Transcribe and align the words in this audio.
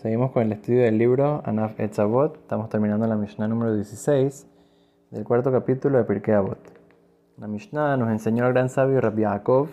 Seguimos 0.00 0.30
con 0.30 0.44
el 0.44 0.52
estudio 0.52 0.82
del 0.82 0.96
libro 0.96 1.42
Anaf 1.44 1.80
Etzavot. 1.80 2.36
Estamos 2.36 2.68
terminando 2.68 3.04
la 3.08 3.16
Mishnah 3.16 3.48
número 3.48 3.74
16 3.74 4.46
del 5.10 5.24
cuarto 5.24 5.50
capítulo 5.50 5.98
de 5.98 6.04
Pirkei 6.04 6.34
Avot. 6.34 6.60
La 7.36 7.48
Mishnah 7.48 7.96
nos 7.96 8.08
enseñó 8.08 8.44
al 8.44 8.52
gran 8.52 8.68
sabio 8.68 9.00
Rabbi 9.00 9.22
Yaakov 9.22 9.66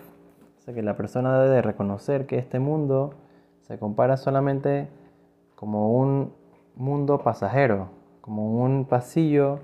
que 0.66 0.82
la 0.82 0.96
persona 0.96 1.40
debe 1.40 1.62
reconocer 1.62 2.26
que 2.26 2.38
este 2.38 2.58
mundo 2.58 3.14
se 3.68 3.78
compara 3.78 4.16
solamente 4.16 4.88
como 5.54 5.96
un 5.96 6.32
mundo 6.74 7.18
pasajero, 7.18 7.90
como 8.20 8.64
un 8.64 8.84
pasillo 8.84 9.60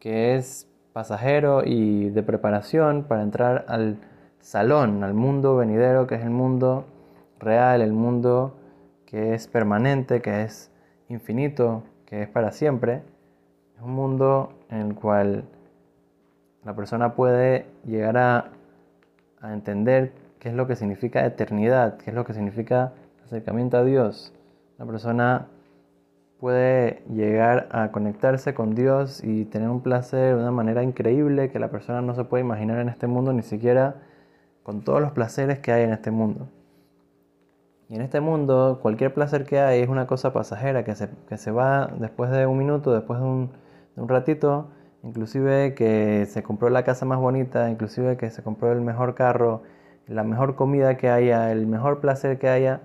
que 0.00 0.34
es 0.34 0.68
pasajero 0.94 1.62
y 1.64 2.10
de 2.10 2.24
preparación 2.24 3.04
para 3.04 3.22
entrar 3.22 3.64
al 3.68 3.98
salón, 4.40 5.04
al 5.04 5.14
mundo 5.14 5.54
venidero 5.54 6.08
que 6.08 6.16
es 6.16 6.22
el 6.22 6.30
mundo 6.30 6.86
real, 7.38 7.82
el 7.82 7.92
mundo 7.92 8.56
que 9.06 9.34
es 9.34 9.46
permanente, 9.46 10.20
que 10.20 10.42
es 10.42 10.70
infinito, 11.08 11.84
que 12.04 12.22
es 12.22 12.28
para 12.28 12.52
siempre. 12.52 13.02
Es 13.76 13.82
un 13.82 13.92
mundo 13.92 14.52
en 14.68 14.78
el 14.78 14.94
cual 14.94 15.44
la 16.64 16.74
persona 16.74 17.14
puede 17.14 17.66
llegar 17.84 18.18
a, 18.18 18.50
entender 19.42 20.12
qué 20.40 20.48
es 20.48 20.56
lo 20.56 20.66
que 20.66 20.74
significa 20.74 21.24
eternidad, 21.24 21.98
qué 21.98 22.10
es 22.10 22.16
lo 22.16 22.24
que 22.24 22.34
significa 22.34 22.94
acercamiento 23.24 23.76
a 23.76 23.84
Dios. 23.84 24.34
La 24.76 24.84
persona 24.84 25.46
puede 26.40 27.04
llegar 27.08 27.68
a 27.70 27.92
conectarse 27.92 28.54
con 28.54 28.74
Dios 28.74 29.22
y 29.22 29.44
tener 29.44 29.68
un 29.68 29.82
placer 29.82 30.34
de 30.34 30.42
una 30.42 30.50
manera 30.50 30.82
increíble 30.82 31.50
que 31.50 31.60
la 31.60 31.70
persona 31.70 32.02
no 32.02 32.16
se 32.16 32.24
puede 32.24 32.42
imaginar 32.42 32.80
en 32.80 32.88
este 32.88 33.06
mundo, 33.06 33.32
ni 33.32 33.42
siquiera 33.42 34.02
con 34.64 34.82
todos 34.82 35.00
los 35.00 35.12
placeres 35.12 35.60
que 35.60 35.70
hay 35.70 35.84
en 35.84 35.92
este 35.92 36.10
mundo. 36.10 36.48
Y 37.88 37.94
en 37.94 38.00
este 38.00 38.20
mundo, 38.20 38.80
cualquier 38.82 39.14
placer 39.14 39.44
que 39.44 39.60
hay 39.60 39.80
es 39.80 39.88
una 39.88 40.06
cosa 40.06 40.32
pasajera 40.32 40.84
que 40.84 40.94
se, 40.96 41.08
que 41.28 41.38
se 41.38 41.52
va 41.52 41.86
después 41.98 42.30
de 42.30 42.46
un 42.46 42.58
minuto, 42.58 42.92
después 42.92 43.20
de 43.20 43.26
un, 43.26 43.50
de 43.94 44.02
un 44.02 44.08
ratito, 44.08 44.68
inclusive 45.04 45.74
que 45.74 46.26
se 46.26 46.42
compró 46.42 46.68
la 46.68 46.82
casa 46.82 47.06
más 47.06 47.18
bonita, 47.18 47.70
inclusive 47.70 48.16
que 48.16 48.30
se 48.30 48.42
compró 48.42 48.72
el 48.72 48.80
mejor 48.80 49.14
carro, 49.14 49.62
la 50.08 50.24
mejor 50.24 50.56
comida 50.56 50.96
que 50.96 51.10
haya, 51.10 51.52
el 51.52 51.66
mejor 51.66 52.00
placer 52.00 52.38
que 52.38 52.48
haya, 52.48 52.80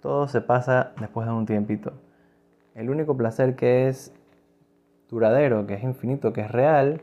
todo 0.00 0.28
se 0.28 0.40
pasa 0.42 0.92
después 1.00 1.26
de 1.26 1.32
un 1.32 1.46
tiempito. 1.46 1.92
El 2.74 2.90
único 2.90 3.16
placer 3.16 3.56
que 3.56 3.88
es 3.88 4.12
duradero, 5.08 5.66
que 5.66 5.74
es 5.74 5.82
infinito, 5.82 6.32
que 6.32 6.42
es 6.42 6.50
real, 6.50 7.00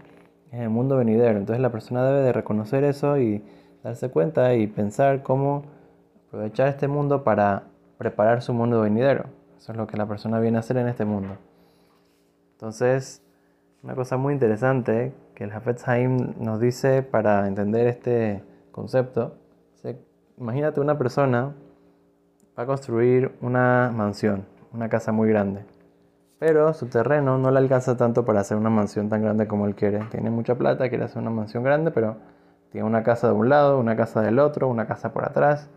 es 0.51 0.59
el 0.59 0.69
mundo 0.69 0.97
venidero. 0.97 1.37
Entonces 1.37 1.61
la 1.61 1.71
persona 1.71 2.05
debe 2.05 2.21
de 2.21 2.33
reconocer 2.33 2.83
eso 2.83 3.17
y 3.17 3.43
darse 3.83 4.09
cuenta 4.09 4.53
y 4.55 4.67
pensar 4.67 5.23
cómo 5.23 5.63
aprovechar 6.29 6.67
este 6.67 6.87
mundo 6.87 7.23
para 7.23 7.63
preparar 7.97 8.41
su 8.41 8.53
mundo 8.53 8.81
venidero. 8.81 9.25
Eso 9.57 9.71
es 9.71 9.77
lo 9.77 9.87
que 9.87 9.97
la 9.97 10.05
persona 10.05 10.39
viene 10.39 10.57
a 10.57 10.59
hacer 10.61 10.77
en 10.77 10.87
este 10.87 11.03
mundo. 11.03 11.37
Entonces, 12.53 13.21
una 13.83 13.95
cosa 13.95 14.17
muy 14.17 14.33
interesante 14.33 15.11
que 15.33 15.45
el 15.45 15.51
Hafetz 15.51 15.87
Haim 15.87 16.35
nos 16.39 16.59
dice 16.59 17.01
para 17.01 17.47
entender 17.47 17.87
este 17.87 18.43
concepto. 18.71 19.35
imagínate 20.37 20.79
una 20.79 20.97
persona 20.97 21.53
va 22.57 22.63
a 22.63 22.65
construir 22.65 23.35
una 23.41 23.91
mansión, 23.93 24.45
una 24.71 24.87
casa 24.87 25.11
muy 25.11 25.29
grande. 25.29 25.65
Pero 26.37 26.73
su 26.73 26.87
terreno 26.87 27.37
no 27.37 27.51
le 27.51 27.57
alcanza 27.57 27.97
tanto 27.97 28.23
para 28.23 28.41
hacer 28.41 28.55
una 28.55 28.69
mansión 28.69 29.09
tan 29.09 29.21
grande 29.21 29.47
como 29.47 29.65
él 29.65 29.75
quiere. 29.75 29.99
Tiene 30.11 30.29
mucha 30.29 30.55
plata, 30.55 30.87
quiere 30.89 31.05
hacer 31.05 31.21
una 31.21 31.31
mansión 31.31 31.63
grande, 31.63 31.91
pero 31.91 32.17
tiene 32.71 32.87
una 32.87 33.03
casa 33.03 33.27
de 33.27 33.33
un 33.33 33.49
lado, 33.49 33.79
una 33.79 33.95
casa 33.95 34.21
del 34.21 34.39
otro, 34.39 34.67
una 34.67 34.85
casa 34.85 35.11
por 35.11 35.25
atrás. 35.25 35.69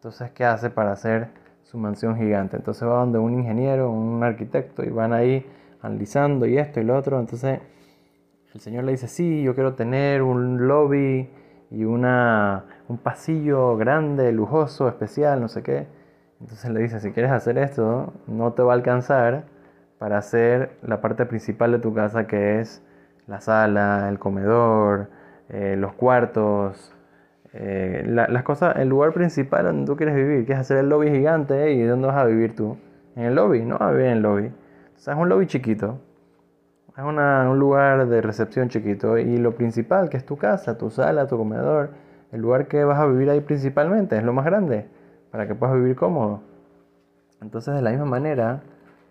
Entonces, 0.00 0.30
¿qué 0.30 0.46
hace 0.46 0.70
para 0.70 0.92
hacer 0.92 1.28
su 1.62 1.76
mansión 1.76 2.16
gigante? 2.16 2.56
Entonces 2.56 2.88
va 2.88 3.00
donde 3.00 3.18
un 3.18 3.34
ingeniero, 3.34 3.90
un 3.90 4.24
arquitecto 4.24 4.82
y 4.82 4.88
van 4.88 5.12
ahí 5.12 5.44
analizando 5.82 6.46
y 6.46 6.56
esto 6.56 6.80
y 6.80 6.84
lo 6.84 6.96
otro. 6.96 7.20
Entonces 7.20 7.60
el 8.54 8.60
señor 8.62 8.84
le 8.84 8.92
dice, 8.92 9.08
sí, 9.08 9.42
yo 9.42 9.54
quiero 9.54 9.74
tener 9.74 10.22
un 10.22 10.66
lobby 10.66 11.28
y 11.70 11.84
una, 11.84 12.64
un 12.88 12.96
pasillo 12.96 13.76
grande, 13.76 14.32
lujoso, 14.32 14.88
especial, 14.88 15.38
no 15.38 15.48
sé 15.48 15.62
qué. 15.62 15.86
Entonces 16.40 16.70
le 16.70 16.80
dice, 16.80 16.98
si 17.00 17.12
quieres 17.12 17.30
hacer 17.30 17.58
esto, 17.58 18.14
no 18.26 18.54
te 18.54 18.62
va 18.62 18.72
a 18.72 18.76
alcanzar 18.76 19.44
para 19.98 20.16
hacer 20.16 20.78
la 20.80 21.02
parte 21.02 21.26
principal 21.26 21.72
de 21.72 21.78
tu 21.78 21.92
casa 21.92 22.26
que 22.26 22.60
es 22.60 22.82
la 23.26 23.42
sala, 23.42 24.08
el 24.08 24.18
comedor, 24.18 25.10
eh, 25.50 25.76
los 25.76 25.92
cuartos, 25.92 26.96
eh, 27.52 28.04
las 28.06 28.42
cosas, 28.44 28.76
el 28.76 28.88
lugar 28.88 29.12
principal 29.12 29.64
donde 29.64 29.86
tú 29.86 29.96
quieres 29.96 30.14
vivir, 30.14 30.46
que 30.46 30.52
es 30.52 30.58
hacer 30.58 30.78
el 30.78 30.88
lobby 30.88 31.10
gigante, 31.10 31.72
¿y 31.72 31.82
dónde 31.82 32.06
vas 32.06 32.16
a 32.16 32.24
vivir 32.24 32.54
tú? 32.54 32.76
En 33.16 33.24
el 33.24 33.34
lobby, 33.34 33.64
no 33.64 33.78
vas 33.78 33.88
a 33.88 33.90
vivir 33.90 34.06
en 34.06 34.12
el 34.12 34.22
lobby. 34.22 34.46
O 34.46 34.98
sea, 34.98 35.14
es 35.14 35.20
un 35.20 35.28
lobby 35.28 35.46
chiquito, 35.46 35.98
es 36.96 37.02
un 37.02 37.58
lugar 37.58 38.06
de 38.06 38.20
recepción 38.20 38.68
chiquito, 38.68 39.18
y 39.18 39.36
lo 39.38 39.54
principal, 39.54 40.08
que 40.10 40.16
es 40.16 40.24
tu 40.24 40.36
casa, 40.36 40.78
tu 40.78 40.90
sala, 40.90 41.26
tu 41.26 41.36
comedor, 41.36 41.90
el 42.30 42.40
lugar 42.40 42.68
que 42.68 42.84
vas 42.84 42.98
a 42.98 43.06
vivir 43.06 43.30
ahí 43.30 43.40
principalmente, 43.40 44.16
es 44.16 44.22
lo 44.22 44.32
más 44.32 44.44
grande, 44.44 44.86
para 45.30 45.48
que 45.48 45.54
puedas 45.54 45.74
vivir 45.74 45.96
cómodo. 45.96 46.42
Entonces, 47.40 47.74
de 47.74 47.82
la 47.82 47.90
misma 47.90 48.04
manera, 48.04 48.60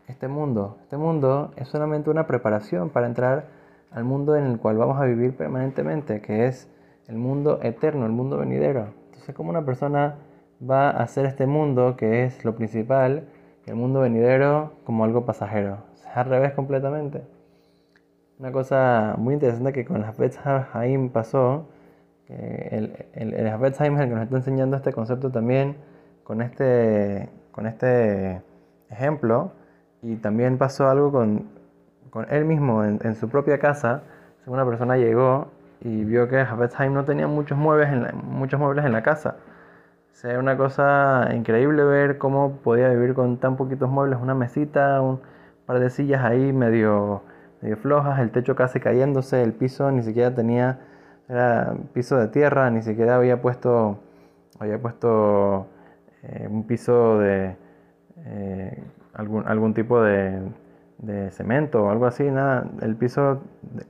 este 0.07 0.27
mundo, 0.27 0.77
este 0.83 0.97
mundo 0.97 1.51
es 1.55 1.67
solamente 1.67 2.09
una 2.09 2.25
preparación 2.25 2.89
para 2.89 3.07
entrar 3.07 3.45
al 3.91 4.03
mundo 4.03 4.35
en 4.35 4.45
el 4.45 4.59
cual 4.59 4.77
vamos 4.77 4.99
a 5.01 5.05
vivir 5.05 5.35
permanentemente, 5.35 6.21
que 6.21 6.45
es 6.45 6.69
el 7.09 7.17
mundo 7.17 7.59
eterno, 7.63 8.05
el 8.05 8.11
mundo 8.11 8.37
venidero. 8.37 8.93
Entonces, 9.07 9.33
¿cómo 9.35 9.49
una 9.49 9.65
persona 9.65 10.15
va 10.61 10.91
a 10.91 11.03
hacer 11.03 11.25
este 11.25 11.47
mundo, 11.47 11.95
que 11.97 12.23
es 12.23 12.45
lo 12.45 12.55
principal, 12.55 13.23
el 13.65 13.75
mundo 13.75 14.01
venidero 14.01 14.73
como 14.83 15.03
algo 15.03 15.25
pasajero? 15.25 15.79
Es 15.95 16.05
al 16.15 16.25
revés 16.25 16.53
completamente. 16.53 17.23
Una 18.37 18.51
cosa 18.51 19.15
muy 19.17 19.33
interesante 19.33 19.73
que 19.73 19.85
con 19.85 19.97
el 19.97 20.03
Hafetz 20.03 20.39
Haim 20.73 21.09
pasó, 21.09 21.65
el, 22.27 23.07
el, 23.13 23.33
el 23.33 23.47
Hafetz 23.47 23.81
Haim 23.81 23.95
es 23.95 24.01
el 24.01 24.09
que 24.09 24.15
nos 24.15 24.23
está 24.23 24.37
enseñando 24.37 24.77
este 24.77 24.93
concepto 24.93 25.31
también 25.31 25.77
con 26.23 26.43
este, 26.43 27.27
con 27.51 27.65
este 27.65 28.41
ejemplo, 28.91 29.51
y 30.03 30.15
también 30.17 30.59
pasó 30.59 30.87
algo 30.87 31.11
con, 31.11 31.49
con 32.11 32.31
él 32.31 32.45
mismo 32.45 32.83
en, 32.85 32.99
en 33.03 33.15
su 33.15 33.29
propia 33.29 33.57
casa. 33.57 34.03
Una 34.45 34.65
persona 34.65 34.95
llegó 34.95 35.47
y 35.81 36.03
vio 36.03 36.27
que 36.27 36.45
Haim 36.77 36.93
no 36.93 37.05
tenía 37.05 37.27
muchos 37.27 37.57
muebles 37.57 37.89
en 37.89 38.03
la, 38.03 38.11
muchos 38.13 38.59
muebles 38.59 38.85
en 38.85 38.91
la 38.91 39.03
casa. 39.03 39.37
O 40.11 40.15
sea, 40.15 40.31
era 40.31 40.39
una 40.39 40.57
cosa 40.57 41.29
increíble 41.33 41.83
ver 41.83 42.17
cómo 42.17 42.57
podía 42.57 42.89
vivir 42.89 43.13
con 43.13 43.37
tan 43.37 43.55
poquitos 43.57 43.89
muebles, 43.89 44.19
una 44.21 44.35
mesita, 44.35 45.01
un 45.01 45.21
par 45.65 45.79
de 45.79 45.89
sillas 45.89 46.23
ahí 46.23 46.51
medio, 46.53 47.23
medio 47.61 47.77
flojas, 47.77 48.19
el 48.19 48.31
techo 48.31 48.55
casi 48.55 48.79
cayéndose, 48.79 49.41
el 49.43 49.53
piso 49.53 49.91
ni 49.91 50.03
siquiera 50.03 50.33
tenía, 50.35 50.79
era 51.29 51.75
piso 51.93 52.17
de 52.17 52.27
tierra, 52.27 52.69
ni 52.71 52.81
siquiera 52.81 53.15
había 53.15 53.41
puesto, 53.41 53.99
había 54.59 54.81
puesto 54.81 55.67
eh, 56.23 56.47
un 56.49 56.65
piso 56.67 57.19
de 57.19 57.55
eh, 58.25 58.83
algún, 59.13 59.47
algún 59.47 59.73
tipo 59.73 60.01
de, 60.01 60.41
de 60.99 61.31
cemento 61.31 61.83
o 61.83 61.89
algo 61.89 62.05
así, 62.05 62.29
nada, 62.29 62.69
el 62.81 62.95
piso 62.95 63.39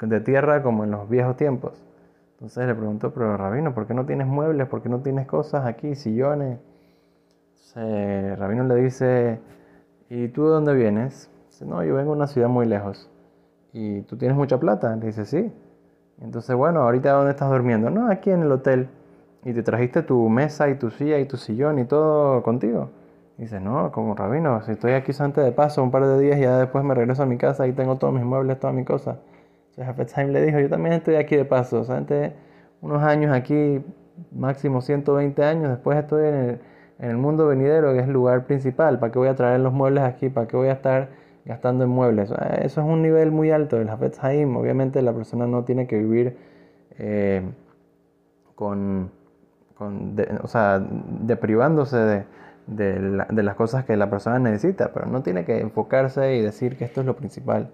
de, 0.01 0.19
tierra 0.21 0.61
como 0.63 0.83
en 0.83 0.91
los 0.91 1.09
viejos 1.09 1.35
tiempos. 1.35 1.83
Entonces 2.33 2.67
le 2.67 2.75
preguntó, 2.75 3.11
pero 3.13 3.35
Rabino, 3.35 3.73
¿por 3.73 3.87
qué 3.87 3.93
no 3.93 4.05
tienes 4.05 4.27
muebles? 4.27 4.67
¿Por 4.67 4.81
qué 4.81 4.89
no 4.89 4.99
tienes 4.99 5.27
cosas 5.27 5.65
aquí, 5.65 5.95
sillones? 5.95 6.59
Entonces, 7.51 8.39
Rabino 8.39 8.63
le 8.63 8.75
dice, 8.75 9.39
¿y 10.09 10.29
tú 10.29 10.45
de 10.45 10.49
dónde 10.51 10.73
vienes? 10.73 11.29
Dice, 11.47 11.65
no, 11.65 11.83
yo 11.83 11.95
vengo 11.95 12.11
de 12.11 12.17
una 12.17 12.27
ciudad 12.27 12.47
muy 12.47 12.65
lejos. 12.65 13.09
¿Y 13.73 14.01
tú 14.03 14.17
tienes 14.17 14.37
mucha 14.37 14.59
plata? 14.59 14.95
Le 14.95 15.07
dice, 15.07 15.25
sí. 15.25 15.51
Entonces, 16.21 16.55
bueno, 16.55 16.81
ahorita 16.81 17.11
¿dónde 17.11 17.31
estás 17.31 17.49
durmiendo? 17.49 17.89
No, 17.89 18.09
aquí 18.09 18.31
en 18.31 18.41
el 18.43 18.51
hotel. 18.51 18.89
¿Y 19.43 19.53
te 19.53 19.63
trajiste 19.63 20.03
tu 20.03 20.27
mesa 20.29 20.69
y 20.69 20.75
tu 20.75 20.89
silla 20.91 21.17
y 21.19 21.25
tu 21.25 21.37
sillón 21.37 21.79
y 21.79 21.85
todo 21.85 22.43
contigo? 22.43 22.89
Dice, 23.39 23.59
no, 23.61 23.91
como 23.91 24.15
rabino, 24.15 24.61
si 24.63 24.73
estoy 24.73 24.91
aquí 24.91 25.13
solamente 25.13 25.41
de 25.41 25.51
paso 25.53 25.81
un 25.81 25.91
par 25.91 26.05
de 26.05 26.19
días 26.19 26.37
y 26.37 26.41
ya 26.41 26.57
después 26.57 26.83
me 26.83 26.93
regreso 26.93 27.23
a 27.23 27.25
mi 27.25 27.37
casa 27.37 27.67
y 27.67 27.71
tengo 27.71 27.95
todos 27.95 28.13
mis 28.13 28.23
muebles, 28.23 28.59
todas 28.59 28.75
mis 28.75 28.85
cosas. 28.85 29.17
Entonces 29.77 30.17
Haim 30.17 30.31
le 30.31 30.45
dijo, 30.45 30.59
yo 30.59 30.69
también 30.69 30.93
estoy 30.93 31.15
aquí 31.15 31.37
de 31.37 31.45
paso, 31.45 31.85
solamente 31.85 32.33
unos 32.81 33.01
años 33.01 33.33
aquí, 33.33 33.81
máximo 34.33 34.81
120 34.81 35.41
años, 35.43 35.69
después 35.69 35.97
estoy 35.97 36.27
en 36.27 36.35
el, 36.35 36.59
en 36.99 37.09
el 37.11 37.17
mundo 37.17 37.47
venidero, 37.47 37.93
que 37.93 37.99
es 37.99 38.07
el 38.07 38.13
lugar 38.13 38.45
principal, 38.45 38.99
¿para 38.99 39.11
qué 39.13 39.19
voy 39.19 39.29
a 39.29 39.35
traer 39.35 39.61
los 39.61 39.71
muebles 39.71 40.03
aquí? 40.03 40.27
¿Para 40.29 40.47
qué 40.47 40.57
voy 40.57 40.67
a 40.67 40.73
estar 40.73 41.09
gastando 41.45 41.85
en 41.85 41.91
muebles? 41.91 42.31
Eso 42.61 42.81
es 42.81 42.87
un 42.87 43.01
nivel 43.01 43.31
muy 43.31 43.51
alto 43.51 43.77
del 43.77 43.87
Hafetz 43.87 44.21
Haim, 44.21 44.57
obviamente 44.57 45.01
la 45.01 45.13
persona 45.13 45.47
no 45.47 45.63
tiene 45.63 45.87
que 45.87 45.97
vivir 45.97 46.35
eh, 46.97 47.41
con, 48.55 49.11
con 49.75 50.17
o 50.43 50.47
sea, 50.47 50.85
deprivándose 51.21 51.95
de 51.95 52.39
de, 52.69 53.43
las 53.43 53.55
cosas 53.55 53.85
que 53.85 53.97
la 53.97 54.09
persona 54.09 54.39
necesita, 54.39 54.91
pero 54.93 55.07
no 55.07 55.23
tiene 55.23 55.45
que 55.45 55.59
enfocarse 55.59 56.35
y 56.35 56.41
decir 56.41 56.77
que 56.77 56.85
esto 56.85 57.01
es 57.01 57.07
lo 57.07 57.15
principal, 57.15 57.71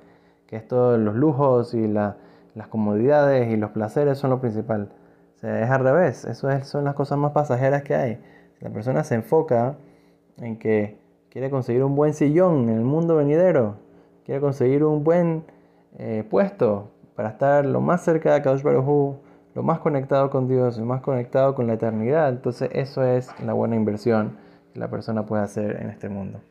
que 0.48 0.56
esto, 0.56 0.98
los 0.98 1.16
lujos 1.16 1.74
y 1.74 1.88
las 1.88 2.16
comodidades 2.70 3.52
y 3.52 3.58
los 3.58 3.72
placeres 3.72 4.18
son 4.18 4.30
lo 4.30 4.40
principal. 4.40 4.90
O 5.36 5.40
sea, 5.40 5.62
es 5.62 5.70
al 5.70 5.84
revés, 5.84 6.26
eso 6.26 6.50
es, 6.50 6.68
son 6.68 6.86
las 6.86 6.96
cosas 6.96 7.18
más 7.18 7.32
pasajeras 7.32 7.84
que 7.84 7.96
hay. 7.96 8.20
La 8.62 8.70
persona 8.70 9.04
se 9.04 9.16
enfoca 9.16 9.76
en 10.38 10.58
que, 10.58 10.98
quiere 11.30 11.50
conseguir 11.50 11.84
un 11.84 11.98
buen 11.98 12.14
sillón 12.14 12.70
en 12.70 12.78
el 12.78 12.86
mundo 12.86 13.18
venidero, 13.18 13.76
quiere 14.24 14.40
conseguir 14.40 14.86
un 14.86 15.04
buen 15.04 15.44
eh, 15.98 16.24
puesto 16.30 16.92
para 17.14 17.30
estar 17.30 17.66
lo 17.66 17.82
más 17.82 18.06
cerca 18.06 18.34
de 18.34 18.42
Kadosh 18.42 18.64
Baruj 18.64 19.18
lo 19.54 19.64
más 19.64 19.80
conectado 19.80 20.30
con 20.30 20.48
Dios, 20.48 20.78
lo 20.78 20.86
más 20.86 21.02
conectado 21.02 21.56
con 21.56 21.68
la 21.68 21.74
eternidad. 21.74 22.30
Entonces 22.30 22.70
eso 22.74 23.04
es 23.04 23.30
la 23.42 23.54
buena 23.54 23.76
inversión 23.76 24.38
la 24.76 24.90
persona 24.90 25.26
puede 25.26 25.44
hacer 25.44 25.82
en 25.82 25.90
este 25.90 26.10
mundo. 26.10 26.42